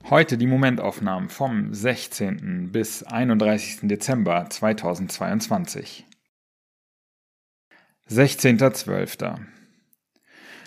[0.09, 2.71] Heute die Momentaufnahmen vom 16.
[2.71, 3.81] bis 31.
[3.83, 6.05] Dezember 2022.
[8.09, 9.39] 16.12.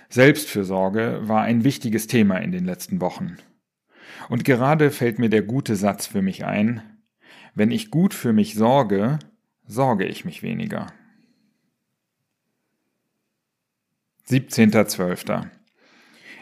[0.09, 3.37] Selbstfürsorge war ein wichtiges Thema in den letzten Wochen.
[4.29, 6.83] Und gerade fällt mir der gute Satz für mich ein,
[7.55, 9.19] wenn ich gut für mich sorge,
[9.67, 10.87] sorge ich mich weniger.
[14.29, 15.49] 17.12.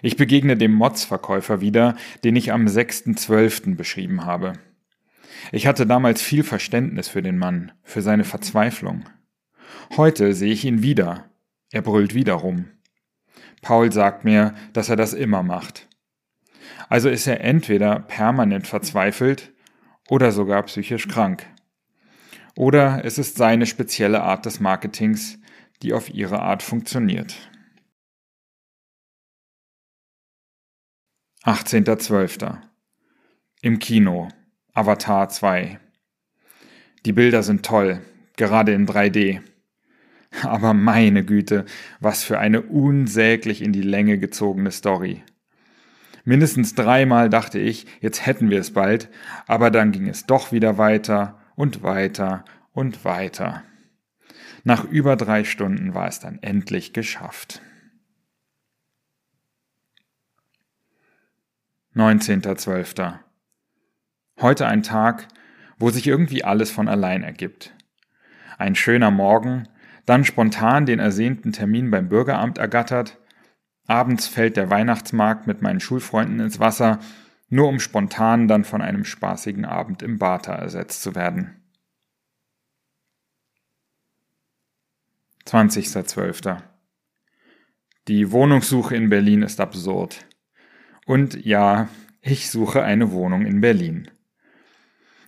[0.03, 3.77] Ich begegne dem Mods-Verkäufer wieder, den ich am 6.12.
[3.77, 4.55] beschrieben habe.
[5.51, 9.05] Ich hatte damals viel Verständnis für den Mann, für seine Verzweiflung.
[9.97, 11.31] Heute sehe ich ihn wieder.
[11.71, 12.71] Er brüllt wieder rum.
[13.63, 15.89] Paul sagt mir, dass er das immer macht.
[16.89, 19.53] Also ist er entweder permanent verzweifelt
[20.09, 21.47] oder sogar psychisch krank.
[22.57, 25.39] Oder es ist seine spezielle Art des Marketings,
[25.83, 27.51] die auf ihre Art funktioniert.
[31.45, 32.59] 18.12.
[33.63, 34.29] Im Kino.
[34.75, 35.81] Avatar 2.
[37.05, 38.01] Die Bilder sind toll,
[38.37, 39.43] gerade in 3D.
[40.43, 41.67] Aber meine Güte,
[42.01, 45.23] was für eine unsäglich in die Länge gezogene Story.
[46.25, 49.09] Mindestens dreimal dachte ich, jetzt hätten wir es bald,
[49.47, 53.65] aber dann ging es doch wieder weiter und weiter und weiter.
[54.65, 57.61] Nach über drei Stunden war es dann endlich geschafft.
[61.95, 63.19] 19.12.
[64.41, 65.29] Heute ein Tag,
[65.79, 67.75] wo sich irgendwie alles von allein ergibt.
[68.57, 69.69] Ein schöner Morgen,
[70.07, 73.19] dann spontan den ersehnten Termin beim Bürgeramt ergattert,
[73.87, 76.99] Abends fällt der Weihnachtsmarkt mit meinen Schulfreunden ins Wasser,
[77.49, 81.63] nur um spontan dann von einem spaßigen Abend im Bata ersetzt zu werden.
[85.47, 86.63] 20.12.
[88.09, 90.25] Die Wohnungssuche in Berlin ist absurd.
[91.05, 91.89] Und ja,
[92.21, 94.11] ich suche eine Wohnung in Berlin.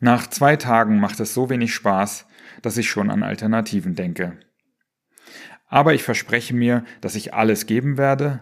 [0.01, 2.27] Nach zwei Tagen macht es so wenig Spaß,
[2.63, 4.39] dass ich schon an Alternativen denke.
[5.67, 8.41] Aber ich verspreche mir, dass ich alles geben werde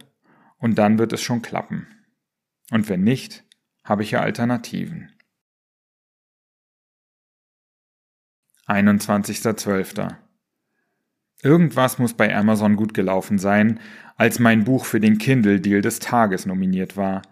[0.59, 1.87] und dann wird es schon klappen.
[2.71, 3.44] Und wenn nicht,
[3.84, 5.12] habe ich ja Alternativen.
[8.66, 10.16] 21.12.
[11.43, 13.81] Irgendwas muss bei Amazon gut gelaufen sein,
[14.16, 17.22] als mein Buch für den Kindle-Deal des Tages nominiert war.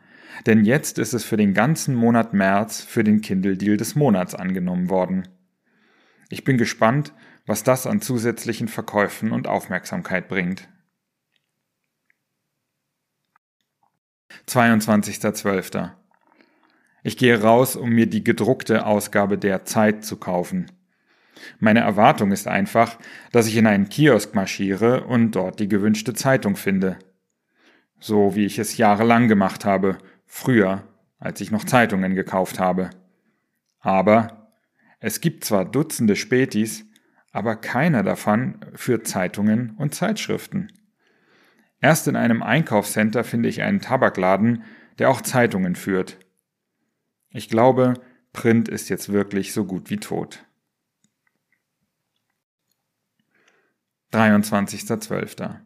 [0.46, 4.90] Denn jetzt ist es für den ganzen Monat März für den Kindle-Deal des Monats angenommen
[4.90, 5.28] worden.
[6.28, 7.12] Ich bin gespannt,
[7.50, 10.68] was das an zusätzlichen Verkäufen und Aufmerksamkeit bringt.
[14.46, 15.90] 22.12.
[17.02, 20.70] Ich gehe raus, um mir die gedruckte Ausgabe der Zeit zu kaufen.
[21.58, 22.96] Meine Erwartung ist einfach,
[23.32, 27.00] dass ich in einen Kiosk marschiere und dort die gewünschte Zeitung finde.
[27.98, 30.84] So wie ich es jahrelang gemacht habe, früher,
[31.18, 32.90] als ich noch Zeitungen gekauft habe.
[33.80, 34.52] Aber
[35.00, 36.84] es gibt zwar Dutzende Spätis,
[37.32, 40.72] aber keiner davon für Zeitungen und Zeitschriften.
[41.80, 44.64] Erst in einem Einkaufscenter finde ich einen Tabakladen,
[44.98, 46.18] der auch Zeitungen führt.
[47.30, 47.94] Ich glaube,
[48.32, 50.44] Print ist jetzt wirklich so gut wie tot.
[54.12, 55.56] 23.12.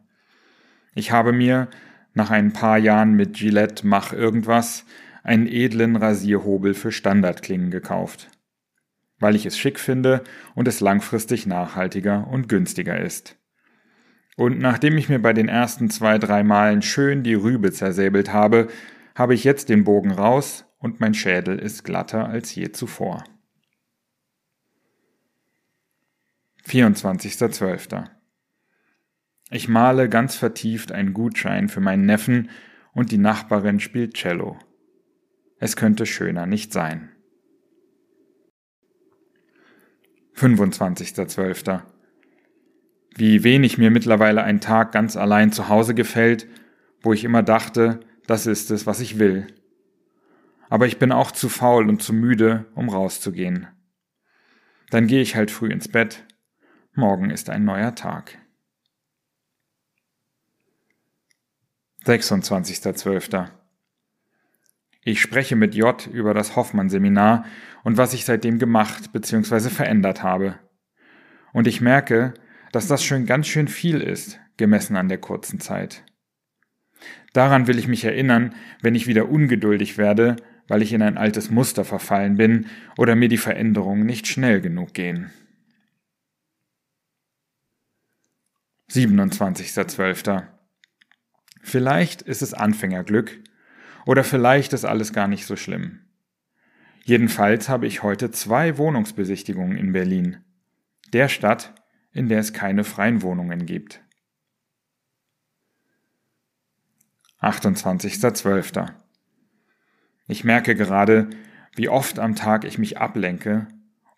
[0.93, 1.67] Ich habe mir,
[2.13, 4.85] nach ein paar Jahren mit Gillette Mach irgendwas,
[5.23, 8.29] einen edlen Rasierhobel für Standardklingen gekauft
[9.19, 10.23] weil ich es schick finde
[10.55, 13.37] und es langfristig nachhaltiger und günstiger ist.
[14.37, 18.67] Und nachdem ich mir bei den ersten zwei, drei Malen schön die Rübe zersäbelt habe,
[19.15, 23.23] habe ich jetzt den Bogen raus und mein Schädel ist glatter als je zuvor.
[26.67, 28.09] 24.12.
[29.51, 32.49] Ich male ganz vertieft einen Gutschein für meinen Neffen
[32.93, 34.57] und die Nachbarin spielt Cello.
[35.59, 37.14] Es könnte schöner nicht sein.
[40.35, 41.81] 25.12.
[43.15, 46.47] Wie wenig mir mittlerweile ein Tag ganz allein zu Hause gefällt,
[47.01, 49.47] wo ich immer dachte, das ist es, was ich will.
[50.69, 53.67] Aber ich bin auch zu faul und zu müde, um rauszugehen.
[54.89, 56.25] Dann gehe ich halt früh ins Bett.
[56.93, 58.37] Morgen ist ein neuer Tag.
[62.05, 63.49] 26.12.
[65.07, 67.45] Ich spreche mit J über das Hoffmann-Seminar
[67.83, 69.69] und was ich seitdem gemacht bzw.
[69.69, 70.57] verändert habe.
[71.53, 72.33] Und ich merke,
[72.71, 76.03] dass das schon ganz schön viel ist, gemessen an der kurzen Zeit.
[77.33, 80.37] Daran will ich mich erinnern, wenn ich wieder ungeduldig werde,
[80.67, 82.65] weil ich in ein altes Muster verfallen bin
[82.97, 85.29] oder mir die Veränderungen nicht schnell genug gehen.
[88.89, 90.47] 27.12.
[91.61, 93.39] Vielleicht ist es Anfängerglück
[94.05, 96.01] oder vielleicht ist alles gar nicht so schlimm.
[97.03, 100.43] Jedenfalls habe ich heute zwei Wohnungsbesichtigungen in Berlin,
[101.13, 101.73] der Stadt,
[102.11, 104.01] in der es keine freien Wohnungen gibt.
[107.41, 108.91] 28.12.
[110.27, 111.29] Ich merke gerade,
[111.75, 113.67] wie oft am Tag ich mich ablenke,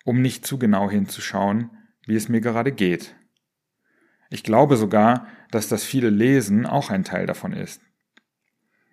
[0.04, 1.70] um nicht zu genau hinzuschauen,
[2.06, 3.14] wie es mir gerade geht.
[4.30, 7.82] Ich glaube sogar, dass das viele Lesen auch ein Teil davon ist.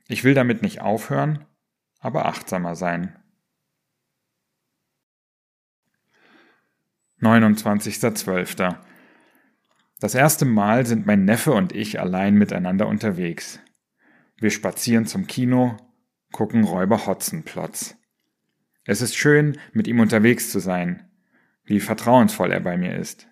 [0.08, 1.46] Ich will damit nicht aufhören,
[2.00, 3.18] aber achtsamer sein.
[7.22, 8.78] 29.12.
[10.00, 13.60] Das erste Mal sind mein Neffe und ich allein miteinander unterwegs.
[14.38, 15.78] Wir spazieren zum Kino,
[16.32, 17.98] gucken Räuber Hotzenplotz.
[18.84, 21.10] Es ist schön, mit ihm unterwegs zu sein,
[21.64, 23.28] wie vertrauensvoll er bei mir ist.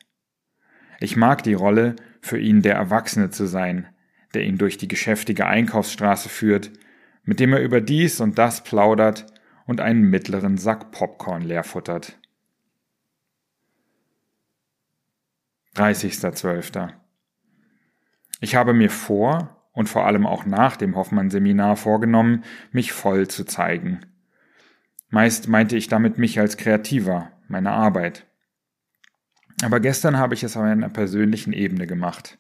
[0.99, 3.92] Ich mag die Rolle, für ihn der Erwachsene zu sein,
[4.33, 6.71] der ihn durch die geschäftige Einkaufsstraße führt,
[7.24, 9.25] mit dem er über dies und das plaudert
[9.65, 12.18] und einen mittleren Sack Popcorn leerfuttert.
[15.75, 16.89] 30.12.
[18.39, 23.44] Ich habe mir vor und vor allem auch nach dem Hoffmann-Seminar vorgenommen, mich voll zu
[23.44, 24.01] zeigen.
[25.09, 28.25] Meist meinte ich damit mich als Kreativer, meine Arbeit.
[29.63, 32.38] Aber gestern habe ich es auf einer persönlichen Ebene gemacht.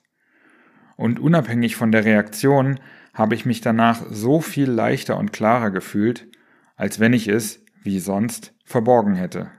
[0.95, 2.79] Und unabhängig von der Reaktion
[3.13, 6.27] habe ich mich danach so viel leichter und klarer gefühlt,
[6.75, 9.51] als wenn ich es, wie sonst, verborgen hätte.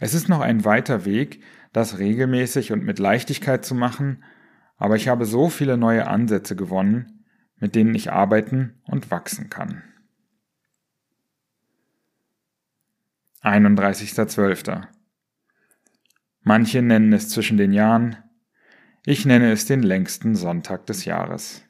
[0.00, 1.42] Es ist noch ein weiter Weg,
[1.72, 4.22] das regelmäßig und mit Leichtigkeit zu machen,
[4.76, 7.24] aber ich habe so viele neue Ansätze gewonnen,
[7.56, 9.82] mit denen ich arbeiten und wachsen kann.
[13.42, 14.86] 31.12.
[16.42, 18.16] Manche nennen es zwischen den Jahren,
[19.06, 21.62] ich nenne es den längsten Sonntag des Jahres.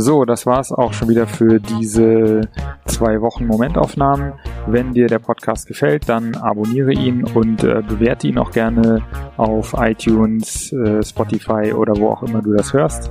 [0.00, 2.42] So, das war's auch schon wieder für diese
[2.86, 4.34] zwei Wochen Momentaufnahmen.
[4.68, 9.02] Wenn dir der Podcast gefällt, dann abonniere ihn und äh, bewerte ihn auch gerne
[9.36, 13.10] auf iTunes, äh, Spotify oder wo auch immer du das hörst.